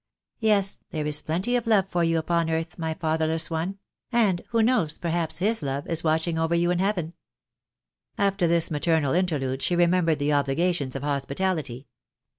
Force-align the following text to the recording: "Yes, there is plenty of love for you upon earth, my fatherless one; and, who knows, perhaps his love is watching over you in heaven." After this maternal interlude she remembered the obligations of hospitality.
"Yes, 0.39 0.83
there 0.89 1.05
is 1.05 1.21
plenty 1.21 1.55
of 1.55 1.67
love 1.67 1.87
for 1.87 2.03
you 2.03 2.17
upon 2.17 2.49
earth, 2.49 2.79
my 2.79 2.95
fatherless 2.95 3.51
one; 3.51 3.77
and, 4.11 4.41
who 4.49 4.63
knows, 4.63 4.97
perhaps 4.97 5.37
his 5.37 5.61
love 5.61 5.85
is 5.85 6.03
watching 6.03 6.39
over 6.39 6.55
you 6.55 6.71
in 6.71 6.79
heaven." 6.79 7.13
After 8.17 8.47
this 8.47 8.71
maternal 8.71 9.13
interlude 9.13 9.61
she 9.61 9.75
remembered 9.75 10.17
the 10.17 10.33
obligations 10.33 10.95
of 10.95 11.03
hospitality. 11.03 11.85